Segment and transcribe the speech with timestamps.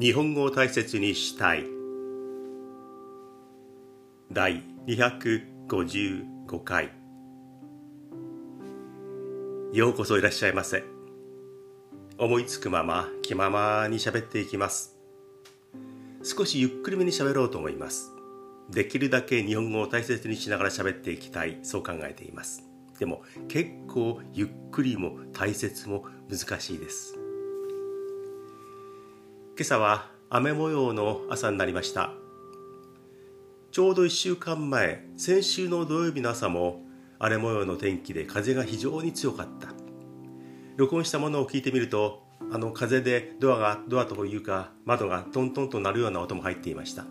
[0.00, 1.64] 日本語を大切にしたい。
[4.30, 6.92] 第255回。
[9.72, 10.84] ようこそいらっしゃいませ。
[12.16, 14.96] 思いつくまま気ままに喋っていきます。
[16.22, 18.12] 少しゆっくりめに喋ろうと思います。
[18.70, 21.58] できるだけ日本語を大切にしながら喋っていきたい。
[21.64, 22.62] そう考えています。
[23.00, 27.17] でも結構ゆっくりも大切も難しいです。
[29.58, 32.12] 今朝は雨模様の朝になりました。
[33.72, 36.82] ちょうど1週間前先週の土曜日の朝も
[37.18, 39.70] 荒れ模様の天気で風が非常に強かった。
[40.76, 42.22] 録音したものを聞いてみると
[42.52, 47.02] あの風でドアがドアというか窓がトントンと鳴るような音も入っていました。
[47.02, 47.10] 今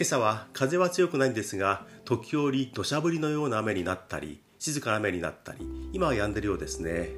[0.00, 5.58] 朝は風は強くないんですが時折土砂降りのような雨になったり静かな雨になったり
[5.92, 7.10] 今は止んでるようですね。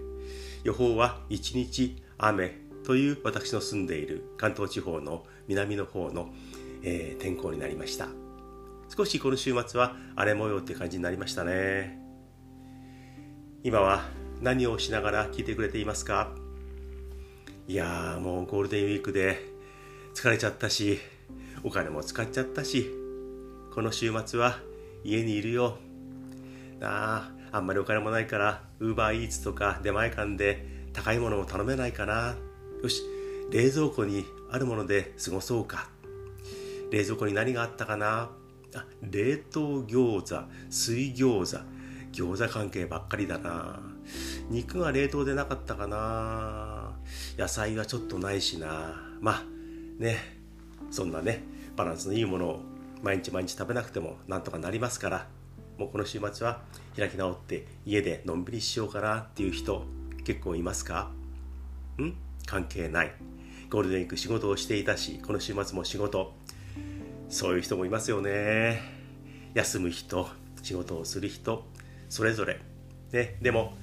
[0.64, 6.30] 予報は一日雨という私の住んでいる関東地方の南の方の、
[6.82, 8.08] えー、天候になりました。
[8.88, 11.98] 少しこの週末は荒れ模様って感じになりましたね。
[13.62, 14.04] 今は
[14.40, 16.32] 何をしながら聞いてくれていますか？
[17.66, 19.36] いやーもうゴールデンウィークで
[20.14, 20.98] 疲れちゃったし
[21.62, 22.90] お金も使っちゃったし
[23.74, 24.60] この週末は
[25.04, 25.76] 家にいるよ。
[26.80, 32.34] ああんまりお金もないからウーバーイーツとか出前館で高いものを頼めないかな。
[32.82, 33.02] よし
[33.50, 35.88] 冷蔵庫にあるもので過ごそうか。
[36.90, 38.30] 冷蔵庫に何があったかな？
[38.74, 41.64] あ冷凍餃子水餃子。
[42.12, 43.80] 餃子関係ばっかりだな。
[44.48, 46.92] 肉が冷凍でなかったかな。
[47.36, 48.94] 野菜はちょっとないしな。
[49.20, 49.44] まあ
[49.98, 50.38] ね。
[50.90, 51.42] そんなね
[51.76, 52.60] バランスのいいものを
[53.02, 55.26] 毎日毎日食べなくてもなんとかなりますから。
[55.78, 56.62] もうこの週末は
[56.96, 59.84] 開き直って家でのんびりしようかなっていう人
[60.24, 61.10] 結構いますか？
[62.00, 62.27] ん？
[62.48, 63.12] 関係ない。
[63.70, 66.32] ゴールデンウィーク仕事をしていたしこの週末も仕事。
[67.28, 68.80] そういう人もいますよね。
[69.52, 70.26] 休む人
[70.62, 71.66] 仕事をする人
[72.08, 72.58] それぞれ。
[73.12, 73.74] ねでも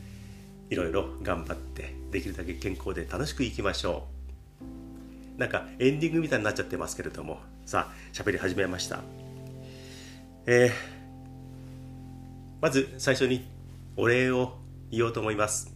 [0.72, 4.08] いろいろ頑張ってできるだけ健康で楽しくいきましょ
[5.38, 5.40] う。
[5.40, 7.40] なんかエンディングみたいになっちゃってますけれども。
[7.66, 9.02] さあ喋り始めました。
[10.47, 10.72] えー、
[12.62, 13.47] まず最初に
[13.96, 14.53] お礼を
[14.92, 15.72] 言おうと思います。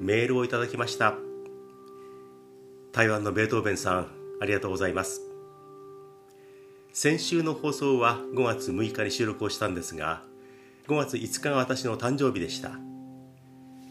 [0.00, 1.29] メールをいただきました。
[2.92, 4.08] 台湾のベートーベンさん
[4.40, 5.20] ありがとうございます。
[6.92, 10.24] 先週の放送は5月6日に収録をしたんですが
[10.88, 12.72] 5月5日が私の誕生日でした。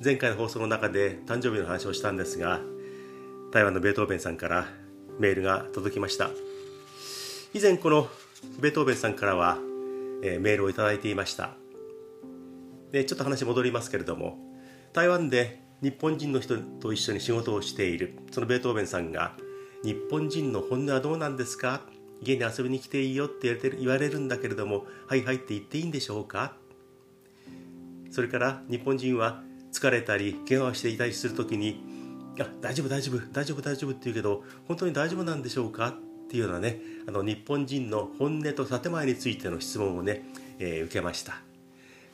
[0.03, 2.59] 前回の放送の中で誕生日の話をしたんですが
[3.53, 4.67] 台湾のベートーベンさんから
[5.17, 6.29] メールが届きました。
[7.53, 8.09] 以前この
[8.59, 9.59] ベートーベンさんからは、
[10.23, 11.51] えー、メールをいただいていました。
[12.91, 14.37] でちょっと話戻りますけれども
[14.91, 18.13] 台湾で日本人の人と一緒に仕事をしている。
[18.31, 19.35] そのベートーベンさんが
[19.83, 21.81] 「日本人の本音はどうなんですか?」
[22.21, 26.57] 家に遊びに来ていいよって言われるんだけれども「はいはい」って言っていいんでしょうか？
[28.11, 29.41] それから日本人は
[29.71, 31.81] 疲れたり怪我をしていたりする時に
[32.41, 35.89] 「あ大丈夫大丈夫大丈夫大丈夫」って言うけど本当に大丈夫なんでしょうか？
[35.89, 40.25] っていうようなねあの日本人の本音と建前についての質問をね、
[40.59, 41.41] えー、受けました。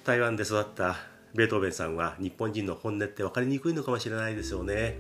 [0.03, 0.97] 台湾で育った
[1.35, 4.97] ベートーベンさんは日本人の本音って分かりにくいのかもしれないですよね。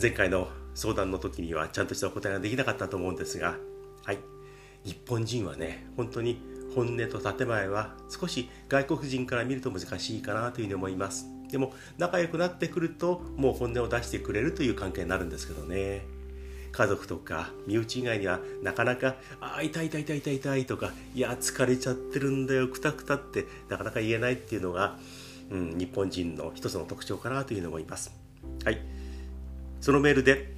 [0.00, 3.56] 前回の相談の時にはちゃんとしたお答えができなかったと思うんですが
[4.04, 4.18] はい。
[4.84, 6.40] 日本人はね本当に
[6.74, 11.26] 本音と建前は少し外国人から見ると難しいかなというふうに思います。
[11.50, 16.02] でも仲良くなってくるともう本音を出してくれるという関係になるんですけどね。
[16.72, 24.98] 家族とか身内以外にはなかなか「あ痛い痛い痛い痛い痛い」とか「いや疲れちゃってるんだよくたくた」ってなかなか言えないっていうのが、
[25.50, 28.12] うん、日本人の一つの特徴かなというふうに思います。
[28.64, 28.80] はい。
[29.80, 30.52] そのメールで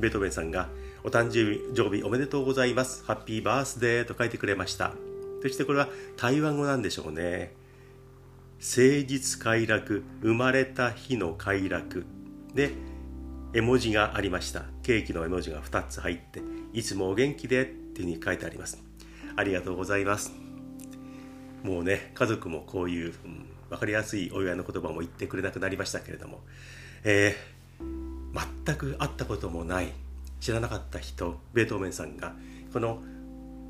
[0.00, 0.68] ベートーベンさんが
[1.04, 4.92] 「お誕生日おめでとうございますハッピーバースデー」と書いてくれました。
[5.42, 7.54] そしてこれは台湾語なんでしょうね。
[8.60, 12.04] 誠実快楽生まれた日の快楽。
[12.54, 12.72] で
[13.54, 14.64] 絵文字がありました。
[14.82, 16.40] ケーキの絵文字が2つ入って
[16.72, 18.82] いつもお元気でっていうふうに書いてあります。
[19.36, 20.32] ありがとうございます。
[21.62, 26.40] もうね家族もこういう、うん、分かりやすいお祝いの言葉も言ってくれなくなりましたけれども、
[27.04, 29.92] えー、全く会ったこともない
[30.40, 32.34] 知らなかった人ベートーベンさんが
[32.72, 33.02] この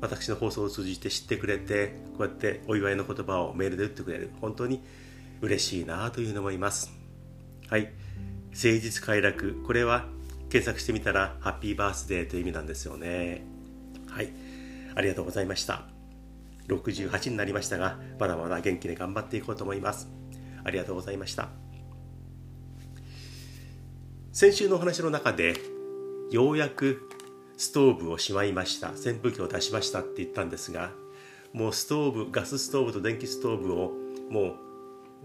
[0.01, 4.31] 私の放送を通じて知ってくれてこうやってお祝いの言葉をメールで打ってくれる。
[4.41, 4.81] 本当に
[5.41, 6.91] 嬉しいなというふうに思います。
[7.69, 7.91] はい。
[8.53, 9.61] 誠実快楽。
[9.63, 10.05] これは
[10.49, 13.45] 検索してみたらハッピーバースデーという意味なんですよね。
[14.07, 14.31] はい。
[14.95, 15.87] ありがとうございました。
[16.67, 20.07] 68になりましたがまだまだ元気で頑張っていこうと思います。
[20.63, 21.49] ありがとうございました。
[24.31, 25.55] 先週のお話の中で
[26.31, 27.09] ようやく
[27.57, 28.91] ストーブをしまいました。
[28.91, 30.91] 扇風機を出しましたって言ったんですが
[31.53, 33.91] もうストーブガスストーブと電気ストーブを
[34.29, 34.53] もう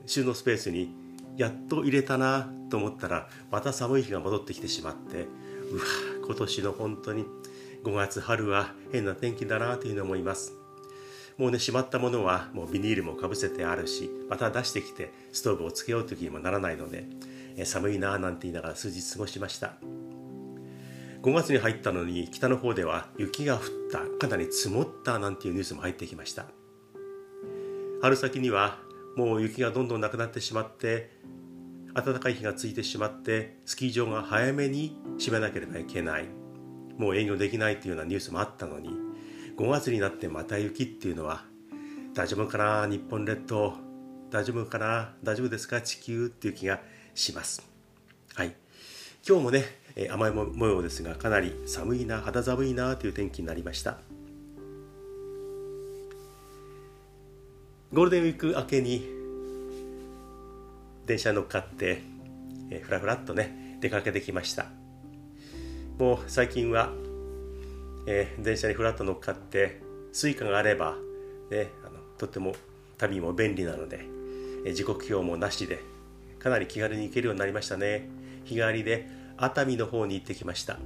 [0.07, 0.95] 収納スペースに
[1.39, 5.29] やっと入れたなと思ったらまた寒い日が戻ってきてしまって
[5.71, 5.85] うわ
[6.27, 7.25] 今年の本当に
[7.85, 10.53] 5月春は変な天気だなというふうに思います。
[11.39, 17.07] もうねしまったものはもうビニールもかぶせてあるしまた出してきてストーブをつけようという気にもならないので
[17.65, 19.75] 寒いななんて言いながら数日過ごしました。
[21.23, 23.61] 5月に入ったのに北の方では雪が降っ
[23.93, 26.47] たかなり積もったなんていうニュースも入ってきました。
[28.01, 28.79] 春先には
[29.17, 31.11] もう雪がどんどんなくなってしまって
[31.95, 36.27] 暖かい日がついてしまってスキー場が早めに閉めなければいけない。
[36.97, 38.91] もう営業できないというようなニュースもあったのに
[39.57, 41.45] 5月になってまた雪っていうのは
[42.15, 43.75] 大丈夫かな日本列島。
[44.31, 46.81] 大丈夫かな大丈夫ですか地球っていう気が
[47.15, 47.67] します。
[48.35, 48.55] はい。
[49.27, 49.65] 今日もね
[50.11, 53.99] 甘い模様ですがかなり寒いな肌寒いなという天気になりました。
[57.91, 59.03] ゴールデンウィーク明けに
[61.07, 62.03] 電車に乗っかって
[62.83, 64.67] ふらふらっとね出かけてきました。
[65.99, 66.93] もう最近は、
[68.07, 69.81] えー、電車にふらっと乗っかって
[70.13, 70.97] Suica があれば、
[71.51, 72.55] ね、あのとっても
[72.99, 74.01] 旅も便利なので、
[74.67, 75.81] えー、時刻表もなしで
[76.39, 78.07] かなり気軽に行けるようになりましたね。
[78.45, 79.09] 日帰りで
[79.39, 80.79] 熱海の方に行ってきました。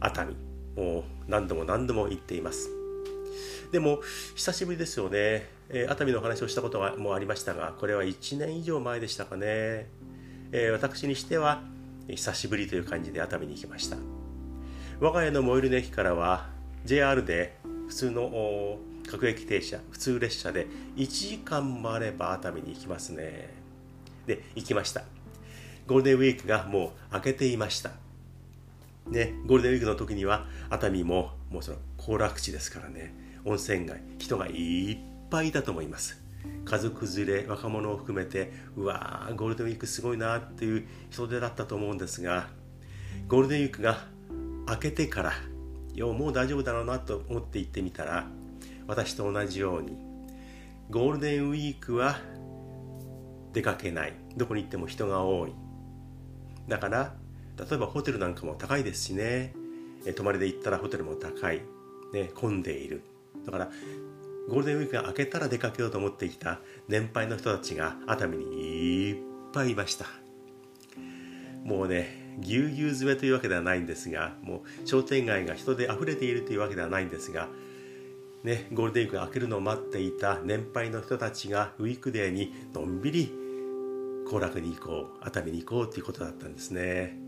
[0.00, 0.34] 熱海。
[0.74, 2.79] もう何度も何度も行っています。
[3.72, 4.00] でも
[4.34, 9.88] 久しぶりですよね、え、熱海のお話をしたこともありましたがこれは1年以上前でしたかね、
[10.52, 11.62] え、私にしては
[12.08, 13.96] 久しぶりという感じで熱海に行きました。
[15.00, 16.48] 我が家の最寄りの駅からは
[16.84, 17.56] JR で
[17.88, 18.78] 普通の
[19.10, 20.66] 各駅停車普通列車で
[20.96, 23.48] 1時間もあれば熱海に行きますね。
[24.26, 25.04] で行きました。
[25.86, 27.92] ゴールデンウィークがもう明けていました。
[29.06, 33.14] ねゴールデンウィークの時には熱海ももうその行楽地ですからね。
[33.44, 34.98] 温泉街人がいっ
[35.30, 36.20] ぱいいたと思います。
[36.64, 42.48] 家族連れ若者を含めてうわーゴールデンウィークすごいなっていう人手だったと思うんですが
[43.28, 43.98] ゴールデンウィークが
[44.68, 45.32] 明けてから
[45.94, 48.26] いやもう大丈夫だろうなと思って行ってみたら
[48.86, 49.96] 私と同じように
[50.90, 52.18] ゴールデンウィークは
[53.52, 54.14] 出かけない。
[54.36, 55.52] どこに行っても人が多い。
[56.68, 57.14] だから
[57.56, 59.54] 例えばホテルなんかも高いですしね。
[60.16, 61.62] 泊まりで行ったらホテルも高い、
[62.12, 63.02] ね、混んでいる。
[63.44, 63.70] だから
[64.48, 68.44] ゴールデンウィークが明けたら出かけようと思ってきた年配の人たちが熱海に
[69.10, 69.16] いっ
[69.52, 70.06] ぱいいました。
[71.64, 77.48] もうねぎゅうぎゅう詰めというわけではないんですがもう商店街が人で溢れているというわけではないんですが
[78.42, 83.30] ね、ゴールデンウィークが明けるのを待っていた年配の人たちがウィークデーにのんびり
[84.26, 87.18] 行楽に行こう熱海に行こうということだったんですね。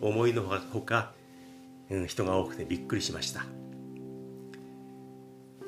[0.00, 1.12] 思いのほか、
[1.88, 3.46] うん、人が多くてびっくりしました。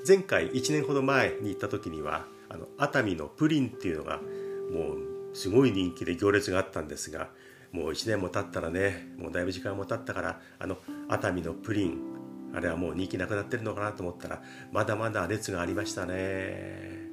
[0.09, 4.21] 前回1年ほど前に行った時にはあの熱海のプリンっていうのが
[4.73, 7.29] もうすごい人気で行列があったんですが
[7.73, 10.79] もう1年も経ったらねもうだいぶ時間も経ったからあの
[11.09, 11.99] 熱海のプリン
[12.55, 17.11] あれはもう人気なくなってるのかなと思ったらまだまだ列がありましたね。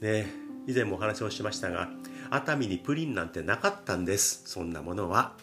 [0.00, 0.26] ね
[0.68, 1.88] 以前もお話をしましたが
[2.30, 4.44] 熱海にプリンなんてなかったんです。
[4.46, 5.34] そんなものは。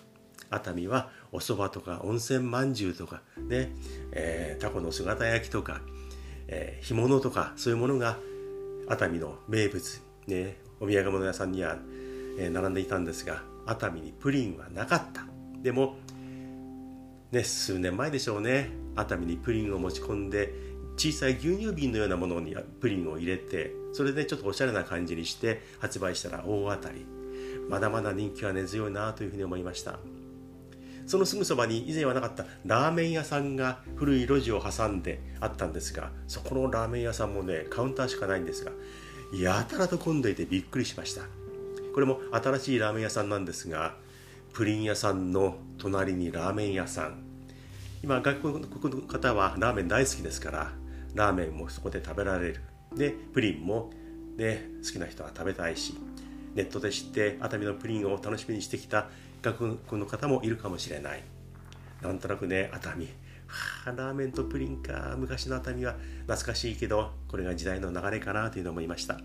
[0.49, 3.71] 熱海はお蕎麦とか温泉まんじゅうとかね、
[4.11, 5.81] えー、タコの姿焼きとか、
[6.51, 8.17] えー、干物とかそういうものが
[8.87, 11.77] 熱海の名物ねお土産物屋さんには、
[12.39, 15.25] えー、並んでいたんですが熱海にプリンはなかった。
[15.61, 15.97] でも
[17.31, 20.53] ね数年前でしょうね熱海にプリンを持ち込んで
[20.97, 27.05] 小さい牛乳瓶のようなものにプリンを入れてそれでちょっとおしゃれな感じにして発売したら大当たり。
[27.69, 29.99] まだまだ人気は根強いなというふうに思いました。
[31.09, 38.69] そのすぐそばに以前はなかったラーメン屋さんが古い路地を挟んであったんですがそこのラーメン屋さんもねカウンターしかないんですが
[39.33, 41.23] やたらと混んでいてびっくりしました。
[41.95, 43.95] これも新しいラーメン屋さんなんですが
[44.53, 47.23] プリン屋さんの隣にラーメン屋さん。
[48.03, 48.67] 今外国の
[49.07, 50.71] 方はラーメン大好きですから
[51.15, 52.61] ラーメンもそこで食べられる。
[52.95, 53.89] でプリンも、
[54.37, 55.95] ね、好きな人は食べたいし
[56.53, 59.09] ネットで知って熱海のプリンを楽しみにしてきた
[59.41, 61.23] 外国の方もいるかもしれない。
[62.01, 63.05] なんとなくね熱海。
[63.47, 65.95] はあラーメンとプリンか昔の熱海は
[66.27, 69.19] 懐かしいけどこれが時代の流れかなというのを思いました。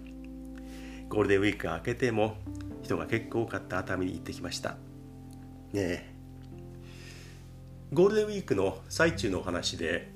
[1.09, 2.37] ゴールデンウィークが明けても
[2.83, 4.71] 人が結構多かった熱海に行ってきました。
[4.71, 4.77] ね
[5.75, 6.15] え。
[7.93, 10.11] ゴールデンウィークの最中のお話で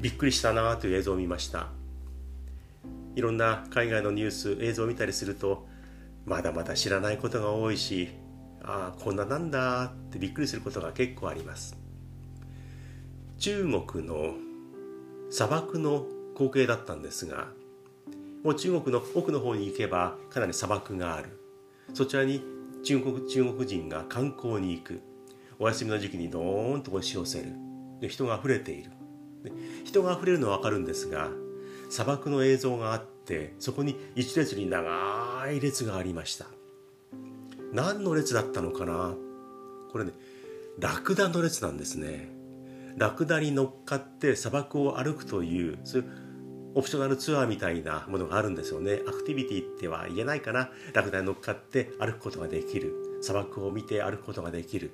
[0.00, 1.68] びっくりしたなという映像を見ました。
[3.16, 5.66] いろんな海外のニュース映像を見たりすると
[6.26, 8.08] まだまだ知らないことが多いし
[8.66, 11.76] ああこんななんだってびっくりすることが結構あります。
[13.38, 14.34] 中国の
[15.30, 17.48] 砂漠の光景だったんですが
[18.42, 21.38] もう中国の奥の方に行けばかなり砂漠がある。
[21.92, 22.42] そちらに
[22.82, 25.00] 中国中国人が観光に行く。
[25.58, 27.52] お休みの時期にドーンと押し寄せる。
[28.00, 28.90] で人が溢れている。
[29.84, 31.28] 人が溢れるのは分かるんですが
[31.90, 36.46] 砂漠の映像があってそこに一列に長い列がありました。
[37.74, 39.14] 何の列だったのかな？
[39.90, 40.12] これね
[40.78, 42.30] ラクダの列なんですね。
[42.96, 46.08] ラクダに乗っかって砂漠を歩くというそういう
[46.76, 49.00] オプショナルツアーみたいなものがあるんですよね。
[49.08, 50.70] アクティビティっては言えないかな。
[50.92, 53.18] ラクダに乗っかって歩くことができる。
[53.20, 54.92] 砂漠を見て歩くことができる。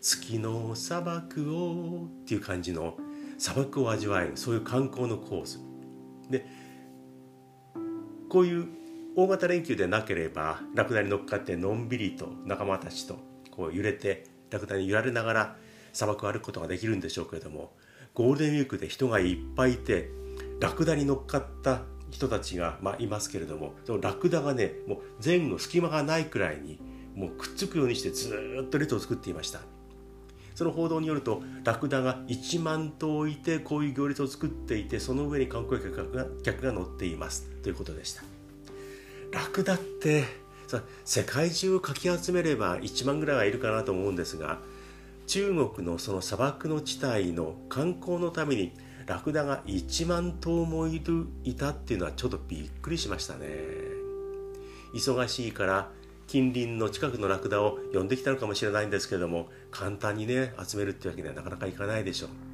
[0.00, 2.96] 月の砂漠をっていう感じの
[3.38, 4.32] 砂漠を味わえる。
[4.36, 5.60] そういう観光のコース。
[6.28, 6.46] で
[8.28, 8.68] こういう
[9.22, 13.18] 大型連休でなければラクダに乗っかってのんびりと仲間たちと
[13.50, 15.56] こう揺れてラクダに揺られながら
[15.92, 17.74] 砂漠を歩くことができるんでしょうけれども
[18.14, 20.08] ゴールデンウィークで人がいっぱいいて
[20.58, 26.80] ラクダに乗っかった人たちが、まあ、いますけれどもそのラクダがねもう前後隙間がないくらいに
[27.14, 29.60] もうくっつくようにしてずっと列を作っていました。
[30.54, 37.46] その報道によるとラクダが1万頭いてこういう行列を作っていてその上に観光客が客が乗っています。
[37.62, 38.39] ということでした。
[39.32, 40.40] ラクダって。
[40.70, 44.60] さ世界中をかき集めれば1万ぐらいはいるかなと思うんですが
[45.26, 48.72] 中国のその砂漠の地帯の観光のために
[49.06, 53.48] ラクダが1万頭もいるいたっていうのはちょっとびっくりしましたね。
[54.94, 55.90] 忙しいから
[56.28, 62.49] 近隣の近くのラクダを呼んできたのかもしれないんですけれども簡単にね集めるってわけにはなかなかいかないでしょう。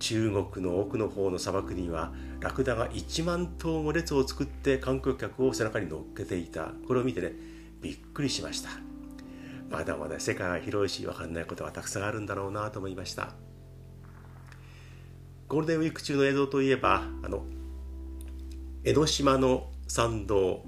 [0.00, 6.72] 中国の奥の方の砂漠にはラクダが1万頭も列を作って観光客を背中に乗っけていた。
[6.88, 7.32] これを見てね
[7.80, 8.70] びっくりしました。
[9.68, 13.34] まだまだ世界は広いし分かんないことはたくさんあるんだろうなと思いました。
[15.46, 17.44] ゴールデンウィーク中の映像といえばあの
[18.84, 20.64] 江ノ島の参道。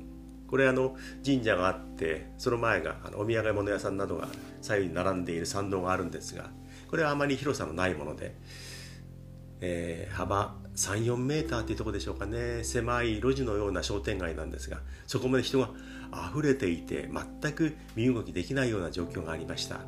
[0.47, 4.29] これあの神社があってその前があのお土産物屋さんなどが
[4.61, 6.51] 左右に並んでいる参道があるんですが
[6.91, 8.37] これはあまり広さのないもので、
[9.65, 12.65] えー、幅34メーターっていうとこでしょうかね。
[12.65, 15.71] 狭い路地のような商店街なんですがそこまで人が
[16.31, 17.09] 溢れていて
[17.41, 19.81] 全く身動きできないような状況がありました。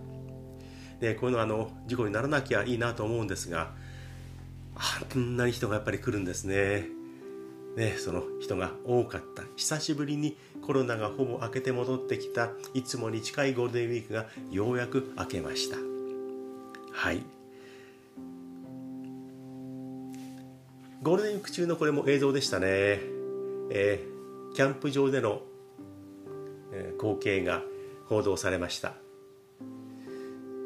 [1.00, 3.72] でこういうのあの事故にならなきゃいいなと思うんですが
[4.76, 6.86] あんなに人がやっぱり来るんですね。
[7.76, 9.42] ね、その人が多かった。
[9.56, 12.50] 久しぶりにコロナがほぼ明けて戻ってきた。
[12.72, 15.76] いつもに近いゴールデンウィークがようやく明けました。
[16.92, 17.24] はい。
[21.04, 25.42] ゴールデンウィーク中のこれも映像でしたね、えー、キャンプ場での、
[26.72, 27.60] えー、光景が
[28.08, 28.94] 報道されました。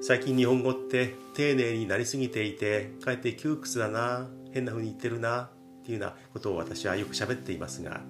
[0.00, 8.02] 最近日本語って丁寧になりすぎていてかえって窮屈だな変な風に言ってるなっていうようなことを私はよく喋っていますが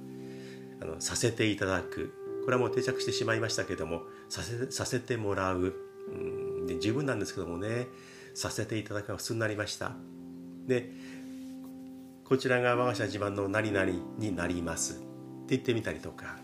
[0.82, 2.12] あのさせていただく。
[2.44, 5.74] これはもう定着してしまいましたけどもさせさせてもらう、
[6.12, 7.86] うん、で十分なんですけどもね。
[8.34, 9.92] させていただくが普通になりました。
[10.66, 10.92] で
[12.28, 14.98] こちらが我が社自慢の何々になります。
[14.98, 16.36] って言ってみたりとか。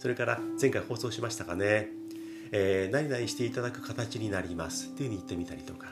[0.00, 1.88] それから前回放送しましたかね、
[2.50, 4.88] えー、何々していただく形になります。
[4.88, 5.86] っていうふうに言ってみたりとか。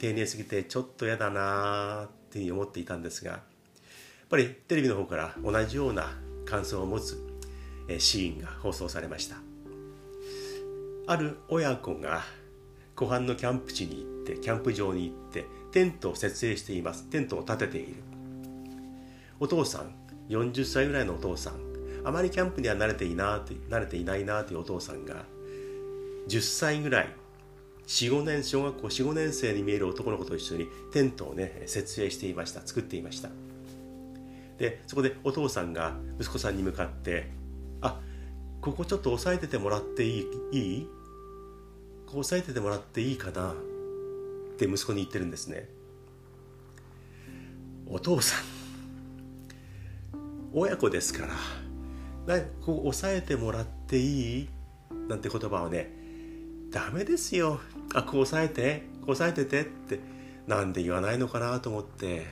[0.00, 3.30] 丁寧すぎてちょっと嫌だなっていうふうに思っていたんですが。
[3.32, 3.40] やっ
[4.30, 6.14] ぱりテレビの方から同じような
[6.46, 7.22] 感想を持つ
[7.98, 9.36] シーンが放送されました。
[11.06, 12.22] ある親子が
[12.96, 17.04] 湖畔のキャンプ地に行ってキャンプ場に行ってテントを設営しています。
[17.10, 18.11] テントを建てている。
[19.42, 19.92] お父さん
[20.28, 21.54] 40歳ぐらいのお父さん
[22.04, 25.24] あまりキャンプには慣れていな慣れていないなというお父さんが
[26.28, 27.08] 10歳ぐらい
[27.88, 33.30] 45年小学校45年生に見える男の子と一緒にテントをね設営していました作っていました。
[34.58, 37.28] でそこでお父さんが息子さんに向かって
[37.82, 38.00] 「あ
[38.60, 40.18] ここちょっと押さえててもらってい
[40.52, 40.56] い？
[40.56, 40.88] いい？
[42.06, 43.50] こう押さえててもらっていいかな?」
[44.54, 45.68] って息子に言ってるんですね。
[47.88, 48.44] お父さん
[50.54, 52.40] 親子ですから。
[52.60, 54.48] ここ押さえてもらっていい？
[55.08, 55.90] なんて言葉はね。
[56.70, 57.60] ダメですよ。
[57.94, 58.84] あこう押さえて？
[59.00, 60.00] こう押さえててって。
[60.46, 62.26] なんで言わないのかなと思って。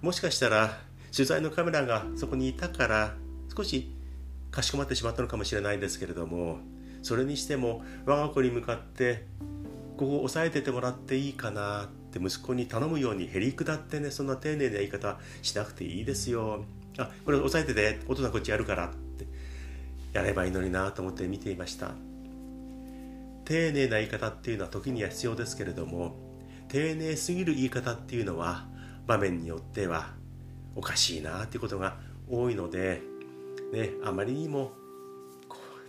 [0.00, 0.78] もしかしたら
[1.14, 3.14] 取材のカメラがそこにいたから
[3.56, 3.94] 少し
[4.50, 6.58] かしこまってしまったのかもしれないんですけれども
[7.02, 9.26] それにしても我が子に向かって
[9.96, 16.64] ここを押さえててもらっていいかなって息子に頼むようにへりくだってねそんな丁寧な言い方しなくていいですよ。
[16.98, 19.02] あこれ押さえててお父さんこっちやるからって。
[20.12, 21.92] やればいいのになと思って見ていました。
[23.44, 26.14] 丁寧な言い方っていうのは時には必要ですけれども
[26.68, 28.66] 丁寧すぎる言い方っていうのは
[29.06, 30.10] 場面によっては
[30.76, 31.96] おかしいなっていうことが
[32.30, 33.02] 多いので、
[33.72, 34.72] ね、あまりにも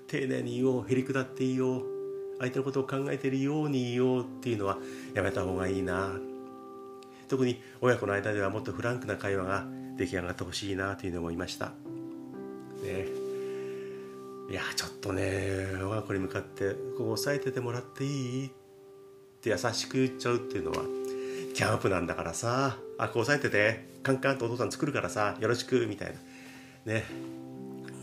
[0.08, 1.93] 丁寧に言おうへりくだって言おう
[2.40, 4.78] 相手のことを考えているように言おうっていうのは
[5.14, 6.12] やめた方がいいな。
[7.30, 9.66] 特に親子の間ではもっとフランクな会話が
[9.98, 11.74] 出来上がってほしいなというふうに思いました。
[12.84, 13.08] ね。
[14.50, 18.08] いやちょっとね我が子に向かって「ここ押さえててもらってい
[18.44, 18.50] い?」っ
[19.42, 20.84] て優しく言っちゃうっていうのは
[21.54, 26.14] キャンプなんだからさ「あここ押さえててカンカンとお父さん作るからさよろしく」みたい
[26.86, 26.94] な。
[26.94, 27.06] ね。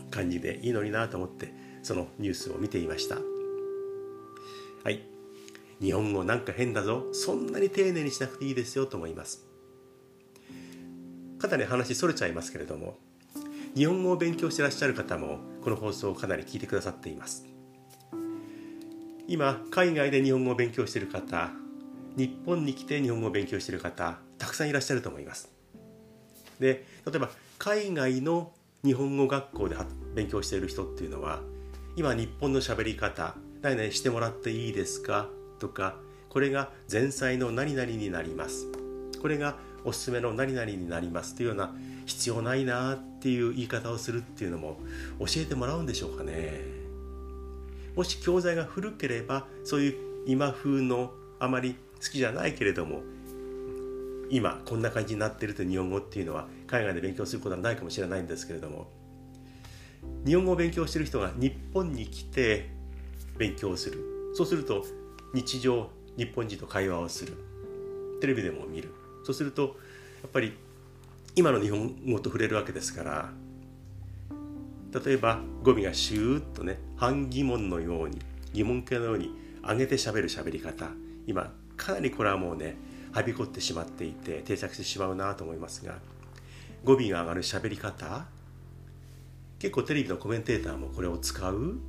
[0.09, 3.30] 感じでいいのになと思ってそのニュースを見ていました。
[4.83, 5.03] はい。
[5.79, 7.05] 日本語なんか変だぞ。
[7.13, 9.45] そんなに丁寧にしなくていいですよと思います。
[11.41, 12.99] かなり話それちゃいますけれども
[13.75, 17.45] 日本語を勉強してらっしゃる方もこの放送をかなり聞いてくださっています。
[19.27, 21.51] 今海外で日本語を勉強している方
[22.17, 25.49] 日本に来て日本語を勉強している方たくさんいらっしゃると思います。
[26.59, 28.51] で例えば海外の
[28.83, 29.75] 日本語学校で
[30.15, 31.39] 勉強している人っていうのは
[31.95, 35.29] 今日本の喋り方何々してもらっていいですか？
[35.59, 35.95] とか
[36.29, 38.67] これが前菜の何々になります。
[39.21, 41.35] これがおすすめの何々になります。
[41.35, 41.73] というような
[42.05, 44.79] 必要ないなっていう言い方をするっていうのも
[45.19, 46.61] 教えてもらうんでしょうかね。
[47.95, 53.01] もし教材が古ければそういう今風のあまり好きじゃないけれども
[54.29, 58.87] 今こんな感じになってるという日本語っていうのは海外で勉強することはないかもしれないんですけれども
[60.25, 62.69] 日本語を勉強してる人が日本に来て
[63.41, 64.31] 勉強する。
[64.35, 64.85] そうすると
[65.33, 67.33] 日常日本人と会話をする。
[68.21, 68.93] テレビでも見る。
[69.23, 69.77] そうすると
[70.21, 70.53] やっぱり
[71.35, 73.29] 今の日本語と触れるわけですから
[74.93, 78.19] 例えば語尾がシューッとね半疑問のように
[78.53, 79.31] 疑問形のように
[79.63, 80.91] 上げてしゃべる喋り方。
[81.25, 82.75] 今かなりこれはもうね
[83.11, 85.95] はびこってしまっていて定着してしまうなと思いますが
[86.83, 88.25] 語尾が上がる喋り方。
[89.57, 91.79] 結構テレビのコメンテーターもこれを使う。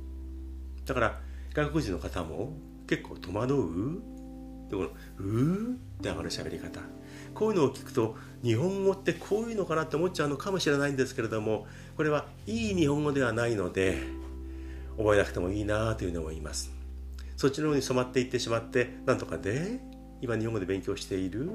[0.85, 1.19] だから
[1.53, 2.53] 外国人の方も
[2.87, 4.01] 結構戸惑う？
[4.69, 4.89] でこの
[5.19, 6.81] 「うー」って上がる喋り方。
[7.33, 11.65] こういうのを聞くと日本語ってこういうのかなって思っちゃうのかもしれないんですけれども
[11.97, 13.97] これはいい日本語ではないので
[14.97, 16.71] 覚えなくてもいいなというふうに思います。
[17.35, 19.79] そっちの方に染まっていってしまってなんとかで
[20.21, 21.51] 今日本語で勉強している？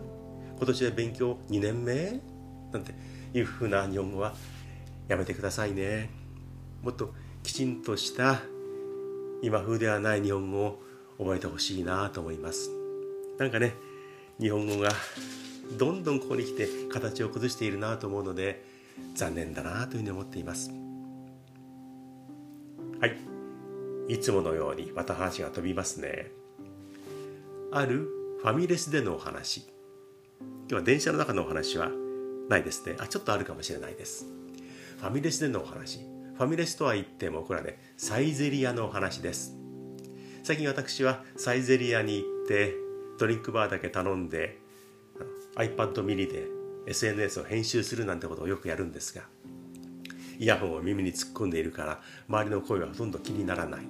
[0.56, 2.20] 今年で勉強2年目？
[2.72, 2.92] なんて
[3.32, 4.34] いうふうな日本語は
[5.06, 6.10] やめてくださいね。
[6.82, 8.40] もっときちんとした
[9.42, 10.82] 今風ではない日本語を
[11.18, 12.70] 覚えてほしいなと思います。
[13.38, 13.74] なんかね
[14.40, 14.90] 日本語が
[15.78, 18.64] どんどんここに来て形を崩しているなと思うので
[19.14, 20.70] 残念だなというふうに思っています。
[23.00, 23.16] はい。
[24.08, 26.30] いつものようにまた話が飛びますね。
[27.70, 28.08] ある
[28.40, 29.68] ファミレスでのお話。
[30.40, 31.90] 今日は電車の中のお話は
[32.48, 32.96] ないですね。
[32.98, 34.26] あちょっとあるかもしれないです。
[34.98, 36.00] ファミレスでのお話。
[36.38, 39.56] ファミレスとは言ってもこれはねサイゼリアの話です。
[40.44, 42.74] 最近私はサイゼリアに行って
[43.18, 44.56] ドリンクバーだけ頼んで
[45.56, 46.44] iPad mini で
[46.86, 49.22] SNS を編集するなんてことをよくやるんですが
[50.38, 53.80] イヤホンを耳に突っ込んでいるから周りの声はほとんど気にならない。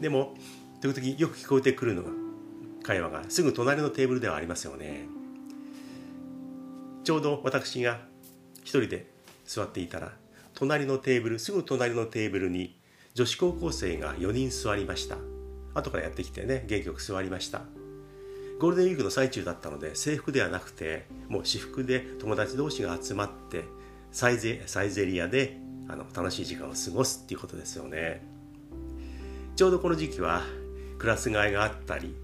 [0.00, 0.34] でも
[0.80, 2.08] 時々よく聞こえてくるのが
[2.82, 5.06] 会話がすぐ隣のテーブルではありますよね。
[7.04, 8.00] ちょうど私が
[8.62, 9.10] 一人で
[9.44, 10.12] 座っていたら
[10.56, 12.80] 隣のテーブルすぐ隣のテーブルに
[13.12, 15.18] 女子高校生が4人座りました。
[15.74, 17.60] 後からやってきてね元気よく座りました。
[18.58, 23.64] ゴールデンウィークの最中だったので制服ではなくてもう私服で友達同士が集まって
[24.12, 28.26] サイゼサイゼリアであの楽しい時間を過ごすっていうことですよね。
[29.56, 30.42] ちょうどこの時期は
[30.98, 32.16] クラス替えがあったり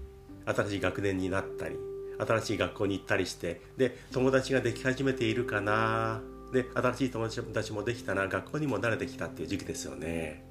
[0.45, 1.75] 新しい学年になったり
[2.17, 6.32] 新しい学校に行ったりしてで友達ができ始めているかな。
[6.53, 10.45] で新しい友達もできたな学校にも慣れてきたっていう時期ですよね。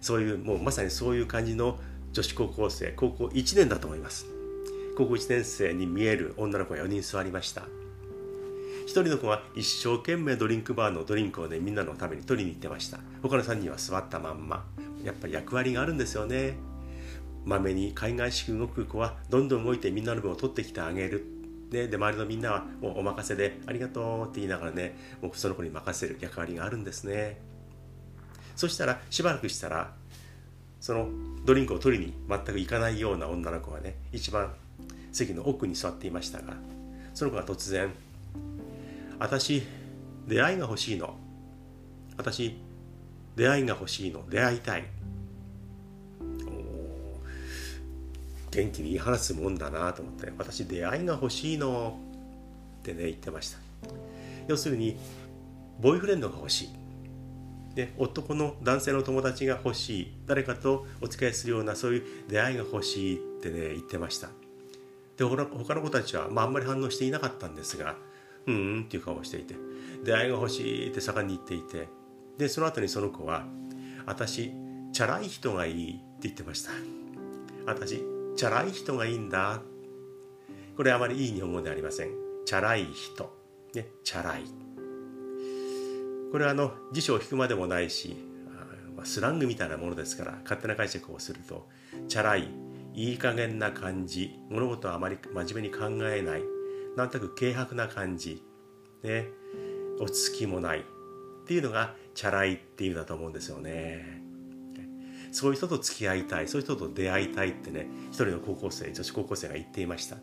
[0.00, 1.78] そういうもうまさにそういう感じの
[2.12, 4.26] 女子高校生高校1年だと思います。
[4.96, 7.62] 高校1年生に見える女の子が4人座りました。
[8.86, 12.98] 1人の子は一生懸命ドリンクバーのドリンクをねみんなのために取りに行ってました。
[13.22, 14.64] 他の3人は座ったまんま。
[15.04, 16.56] やっぱり役割があるんですよね。
[17.44, 21.39] まめに海外式動く子はどんどん動いてみんなの分を取ってきてあげる。
[21.70, 27.38] でで周りのみんなはもうお任せでありがとうって言いながらねもうその子に任せる役割があるんですね。
[28.56, 29.92] そしたらしばらくしたら
[30.80, 31.08] その
[31.44, 34.52] ドリンクを取りに全く行かないような女の子がね一番
[35.12, 36.54] 席の奥に座っていましたが
[37.14, 37.90] その子が突然
[39.18, 39.62] 「私
[40.26, 41.14] 出会いが欲しいの。
[42.16, 42.56] 私
[43.36, 44.24] 出会いが欲しいの。
[44.28, 44.84] 出会いたい。
[48.50, 51.98] 元気に言い放つもんだなと思って私出会いが欲しいの
[52.80, 53.58] ってね言ってました。
[54.48, 54.96] 要するに
[55.80, 56.68] ボーイフレンドが欲しい。
[57.74, 60.12] で男の男性の友達が欲しい。
[60.26, 63.16] 誰かとお付き合いするようなそういう出会いが欲しい。
[63.16, 64.28] ってね言ってました。
[65.16, 67.96] で他の子たちは、まあ、あんまり反応していなかったんですが
[68.46, 69.54] うんうんっていう顔をしていて
[70.02, 71.88] 出会いが欲しいって盛んに言っていて
[72.38, 73.44] でその後にその子は
[74.06, 74.50] 私
[74.92, 76.70] チャラい人がいいって言ってました。
[77.66, 78.02] 私
[78.36, 79.60] チャラい人がいいんだ。
[80.76, 82.10] これあまりいい日本語ではありません。
[82.46, 83.32] チャラい人。
[83.74, 84.44] ねチャラい。
[86.32, 88.16] これはあの辞書を引くまでもないし
[89.04, 91.68] スラングみたいなものですから勝手な解釈をすると
[92.08, 92.48] チャラい。
[92.92, 94.38] いい加減な感じ。
[94.48, 96.42] 物事をあまり真面目に考えない。
[96.96, 98.42] なんとなく軽薄な感じ。
[99.02, 99.28] ね。
[100.00, 100.80] 落ち着きもない。
[100.80, 100.82] っ
[101.46, 104.22] ていうのがチャラいっていうんだと思うんですよね。
[105.32, 110.16] そういう人と付き合いたいそういう人と出会いたいってね一人の高校生女子高校生が言っていました。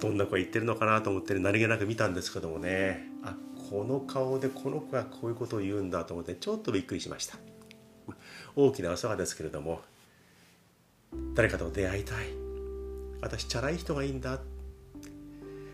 [0.00, 3.08] どんな子言ってるのかなと思って何気なく見たんですけどもね。
[3.22, 3.36] あ
[3.70, 7.38] この顔でこの子がこういうことを言うんだと思ってちょっとびっくりしました。
[8.54, 9.80] 大きなお世話ですけれども
[11.34, 12.26] 誰かと出会いたい。
[13.22, 14.40] 私チャラい人がいいんだ。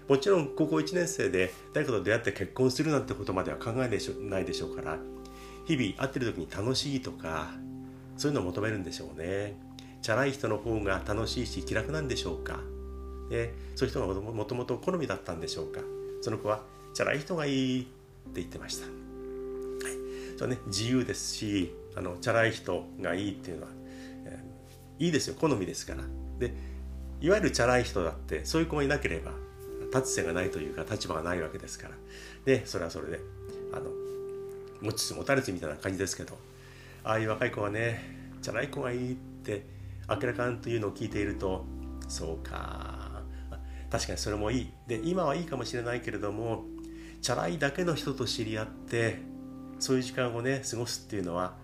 [0.08, 4.00] もちろん高校1年生で誰かと出会って結婚するなんてことまでは考えないで
[4.52, 4.98] しょうから
[5.66, 7.52] 日々会ってる時に楽しいとか
[8.20, 9.54] そういうのを求めるんでしょうね。
[10.02, 12.58] チャラい人の方が楽しいし気楽なんでしょうか、
[13.30, 15.80] ね、そういう人がもともと好みだったんでしょうか。
[16.20, 17.88] その子はチャラい人がいいって
[18.34, 19.96] 言ってました、はい、
[20.36, 23.68] それね自由ですしあのチャラい人がいいっていうのは、
[24.26, 25.36] えー、いいですよ。
[25.40, 26.02] 好みですから。
[26.38, 26.52] で
[27.22, 29.32] いわゆるチャラい人だってそういう子がいなければ
[29.94, 31.94] 立つ瀬がないというか立場がないわけですから。
[32.44, 33.20] でそれはそれで
[33.72, 33.86] あの
[34.82, 36.36] 持ちつ持たれつみたいな感じですけど。
[37.04, 38.02] ああいう若い子はね
[38.42, 39.64] チャラい子がいいって
[40.08, 41.64] 明らかんというのを聞いていると
[42.08, 43.10] そうか。
[43.90, 44.72] 確かにそれもいい。
[44.86, 46.64] で今はいいかもしれないけれども
[47.20, 49.18] チャラいだけの人と知り合って
[49.78, 51.54] そういう時間をね過ごすっていうのは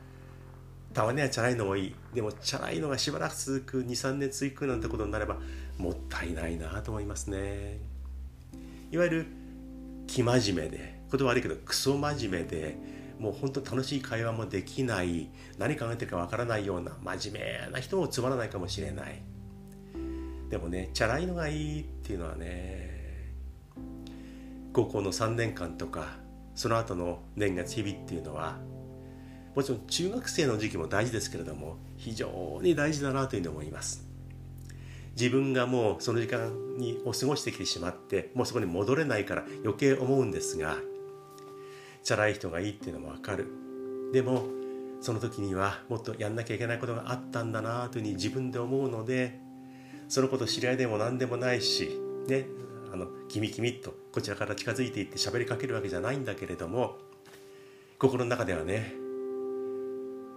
[0.92, 1.94] たまにはチャラいのもいい。
[2.14, 5.36] でもチャラいのがしばらく続く23年続くなんてことになれば
[5.78, 7.78] もったいないなと思いますね。
[8.90, 9.26] いわゆる
[10.06, 12.76] 生真面目で言葉悪いけどクソ真面目で
[13.18, 19.22] もう本当楽しい会話もできない何考えてるかわからないような真面目な人もつまらないかもしれない。
[20.50, 23.34] でもねチャラいのがいいっていうのはね
[24.72, 26.18] 高校の3年間とか
[26.54, 28.58] その後の年月日々っていうのは
[29.54, 34.06] もちろん中学生の時期も大事ですけれども非常に大事だなというふうに思います。
[35.18, 40.76] 自分がもうその時間にを過ごしてきてしまってもうそこに戻れないから余計思うんですが
[42.06, 43.48] チャラい人がいいっていうのもわかる。
[44.12, 44.44] でも
[45.00, 49.40] その時にはもっとやんなきゃいけないことがあったんだなというふうに自分で思うので
[50.08, 52.46] そのこと知り合いでも何でもないしね
[52.92, 56.96] あのキミキミとこちらから近づいていって喋りかけるわけじゃないんだけれども
[57.98, 58.94] 心の中ではね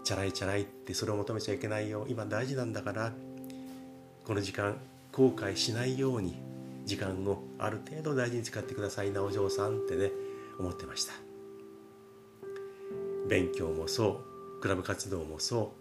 [0.03, 2.07] チャラいチャラいってそれを求めちゃいけないよ。
[2.09, 3.13] 今大事なんだから
[4.25, 4.75] この時間
[5.11, 6.35] 後悔しないように
[6.85, 10.09] 時間をある程度大事に使ってくださいなお嬢さんってね
[10.57, 11.28] 思ってました。
[13.29, 14.21] 勉強もそ
[14.57, 15.73] うクラブ活動もそ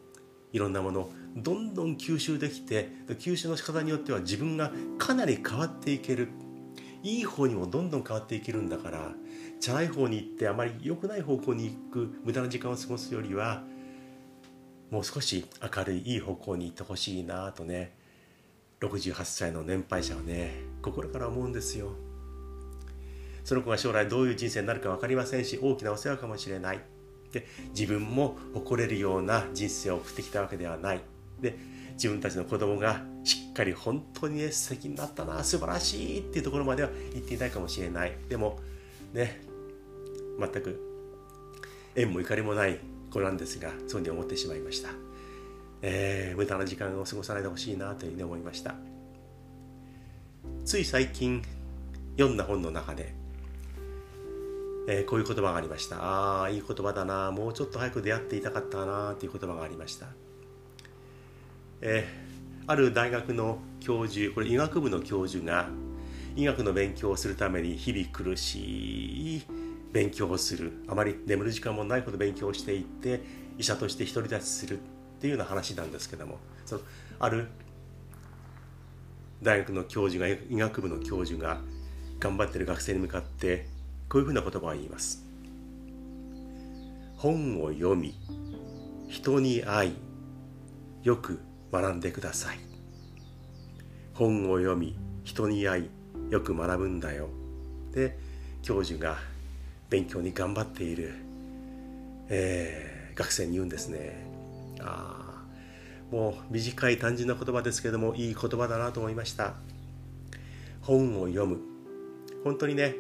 [0.53, 6.29] ういろんなものどんどん吸収できて吸収の仕方によっては自分がかなり変わっていける
[7.03, 9.13] いい方にもどんどん変わっていけるんだから
[9.61, 13.63] チャラい方に行ってあまり良くない方向に行く無駄な時間を過ごすよりは
[14.91, 17.95] もう少し明るいいい方向に行ってほしいなとね
[18.81, 21.93] 68歳の年配者はね心から思うんですよ。
[23.45, 26.98] その子が将来どういう人生になるか分かりませんし大きなお世話かもしれない。
[27.33, 31.01] で自分も誇れるような人生を送ってきたわけではない。
[31.41, 31.57] で
[31.95, 38.17] 自分たちの子供がしっかり本当にね素敵になったな素晴らしいっていうところまでは言っていないかもしれない。
[38.29, 38.59] でも
[39.13, 39.41] ね
[40.39, 40.81] 全く
[41.97, 42.79] 縁もゆかりもない
[43.11, 44.91] 子なんですがそうに思ってしまいました、
[45.83, 48.75] えー、無駄な時間を過ごさないでほしいなというふうに思いました。
[50.65, 51.43] つい最近
[52.17, 53.15] 読んだ本の中で、
[54.91, 56.03] えー、こういう言葉がありました。
[56.03, 57.31] ああいい言葉だな。
[57.31, 60.07] もうちょっと早く出会っていたかったなという言葉がありました。
[61.83, 65.69] えー、ある大学の教授これ医学部の教授が
[66.37, 69.43] 医学の勉強をするために日々苦しい
[69.93, 70.73] 勉強をする。
[70.89, 73.21] あまり眠る時間もないほど勉強していって
[73.59, 74.81] 医者として独り立ちするっ
[75.21, 76.39] ていうような話なんですけども。
[76.65, 76.81] その
[77.19, 77.49] ある
[79.43, 81.61] 大学の教授が医学部の教授が
[82.19, 83.67] 頑張ってる学生に向かって
[84.09, 85.25] こういうふうな言葉を言います。
[87.17, 88.15] 本を読み
[89.09, 89.93] 人に会い
[91.03, 91.41] よく
[91.73, 92.59] 学んでください。
[94.15, 95.91] 本を読み人に会い
[96.31, 97.29] よく学ぶんだよ。
[97.93, 98.19] で
[98.63, 99.17] 教授が
[99.91, 101.15] 勉強に頑張っている、
[102.29, 104.27] えー、学生に言うんですね。
[104.81, 105.45] あ
[106.13, 109.55] あもう短い単純な言葉ですけどもいい言葉だなと思いました。
[110.83, 111.59] 本を読む。
[112.45, 112.95] 本当にね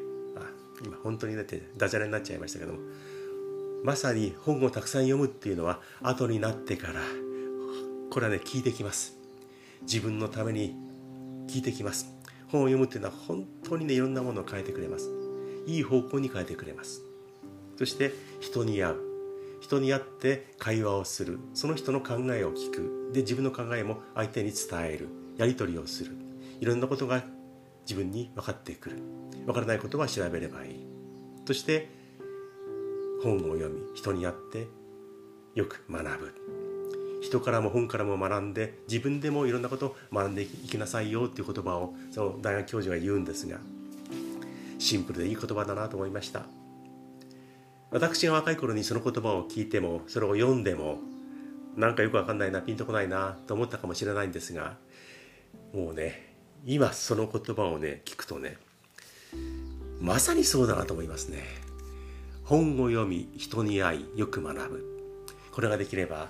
[0.84, 2.78] 今本当にだってダジャレになっちゃいましたけども。
[3.84, 6.94] まさに本をたくさん読むっていうのは後になってから
[8.10, 9.16] これはね聞いてきます。
[9.82, 10.74] 自分のために
[11.46, 12.12] 聞いてきます。
[12.48, 15.08] 本を読むっていうのは本当にねいろんなものを変えてくれます。
[15.66, 17.02] いい方向に変えてくれます。
[17.76, 18.96] そして人に会う。
[19.60, 21.38] 人に会って会話をする。
[21.54, 23.10] その人の考えを聞く。
[23.12, 25.08] で自分の考えも相手に伝える。
[25.36, 26.16] やり取りをする。
[26.60, 27.22] いろんなことが
[27.88, 28.96] 自分に分かってくる。
[29.46, 30.86] 分からないことは調べればいい。
[31.46, 31.88] そして
[33.22, 34.66] 本を読み人に会って
[35.54, 36.34] よく学ぶ。
[37.22, 43.58] 人からも本からも学んで自分でもいろんなことを学んでいきなさいよっていう言葉をその大学教授が言うんですが
[44.78, 46.42] シンプルでいい言葉だなと思いました。
[47.90, 50.98] 私が若い頃にその言葉を聞いてもそれを読んでも
[51.74, 54.76] なんかよくわかんないなピンとこないなと思ったかもしれないんですが
[55.72, 56.27] もうね
[56.66, 58.56] 今その言葉をね聞くとね
[60.00, 61.42] まさにそうだなと思いますね。
[62.44, 64.98] 本を読み人に会いよく学ぶ。
[65.52, 66.28] これができれば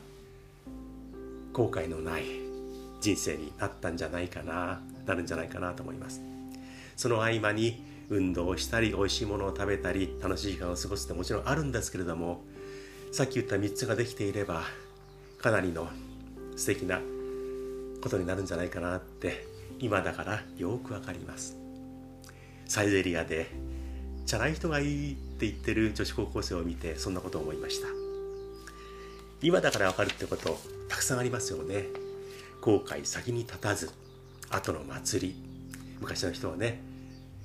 [1.52, 2.24] 後悔のない
[3.00, 6.22] 人生になったんじゃないかななるんじゃないかなと思います。
[6.96, 12.42] その合間に運動をしたり美味しいものを食べたり楽しい時間を過ごすってもちろんあるんですけれども
[13.12, 14.62] さっき言った3つができていれば
[15.38, 15.88] かなりの
[16.56, 17.00] 素敵な
[18.02, 19.46] ことになるんじゃないかなって
[19.78, 21.56] 今だからよくわかります。
[22.66, 23.46] サイゼリアで
[24.26, 27.88] チャラい人がいいって言ってる女子高校生を見てそんなことを思いました。
[29.40, 31.84] 今だからわかるってことたくさんありますよね。
[32.60, 33.90] 後悔先に立たず
[34.50, 35.36] 後の祭り。
[36.00, 36.80] 昔の人はね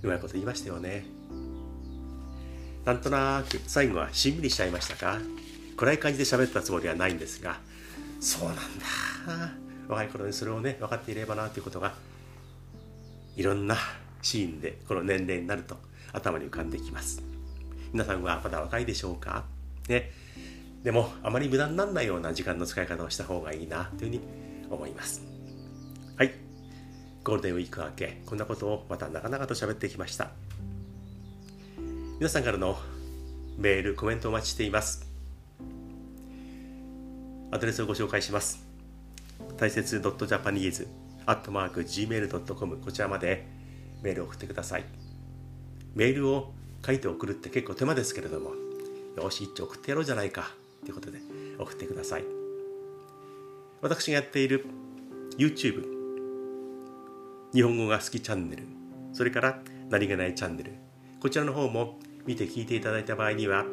[0.01, 1.05] うまいこと言いましたよね。
[2.85, 5.19] なんとなく最後はしんみりしちゃいましたか。
[5.77, 7.59] 暗い感じで喋ったつもりはないんですが。
[8.19, 8.61] そうなんだ。
[9.87, 11.93] 若い頃にそれをね分かっていればなということが
[13.35, 13.77] いろんな
[14.21, 15.77] シーンでこの年齢になると
[16.11, 17.21] 頭に浮かんできます。
[17.91, 19.45] 皆さんはまだ若いでしょうか？
[19.89, 20.11] ね。
[20.83, 24.21] でもあまり無駄にならないような時間の使い方をした方がいいなというふうに
[24.69, 25.21] 思います。
[26.17, 26.33] はい。
[27.23, 28.21] ゴールデンウィーク明け。
[28.25, 30.31] こんなことをまた長々と喋ってきました。
[32.19, 32.77] 皆さんからの
[33.57, 35.07] メールコメントお待ちしています。
[37.51, 38.65] アドレスをご紹介します。
[39.57, 40.87] 大切 .japanese
[41.25, 43.47] アットマーク gmail.com こちらまで
[44.01, 44.85] メールを送ってください。
[45.95, 46.53] メールを
[46.85, 48.51] 書いて送るって結構手間ですけれども
[49.15, 51.19] よし一丁送ってやろうじゃないかということで
[51.59, 52.25] 送ってください。
[53.81, 54.65] 私がやっている
[55.37, 55.83] YouTube
[57.53, 58.63] 日本語が好きチャンネル
[59.13, 59.59] それから
[59.89, 60.73] 何気ないチャンネル
[61.19, 63.65] こちらの方も見て聞いていただいた場合には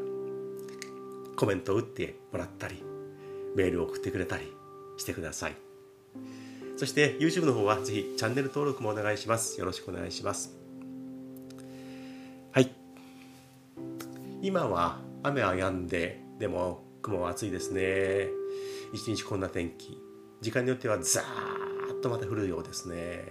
[1.36, 2.82] コメントを打ってもらったり
[3.56, 4.52] メールを送ってくれたり
[4.98, 5.69] してください。
[6.80, 9.60] そして YouTube の方はぜひチャンネル登録もお願いします。
[9.60, 10.56] よろしくお願いします。
[12.52, 12.70] はい。
[14.40, 18.28] 今は雨は止んででも雲は暑いですね。
[18.94, 20.00] 一日こんな天気。
[20.40, 23.26] 時間によってはザーッとまた降るようですね。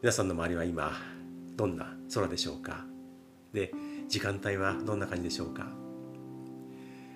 [0.00, 0.92] 皆さんの周りは今
[1.54, 2.86] どんな空でしょうか。
[3.52, 3.74] で
[4.08, 5.66] 時間帯はどんな感じでしょうか。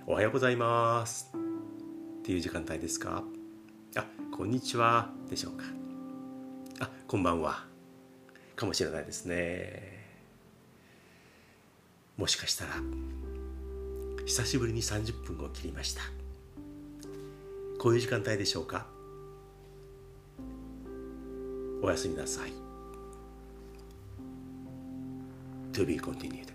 [0.06, 1.32] おはようございます。
[2.18, 3.24] っていう時間帯ですか。
[3.96, 5.10] あこんにちは。
[5.28, 5.64] でしょうか。
[6.80, 7.66] あこんばんは。
[8.56, 10.06] かもしれないですね。
[12.16, 12.70] もしかしたら
[14.24, 16.00] 久しぶりに30分を切りました。
[17.78, 18.86] こういう時間帯でしょうか。
[21.82, 22.52] おやすみなさい。
[25.74, 26.51] To be continued.